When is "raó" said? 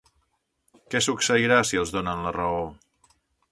2.41-2.67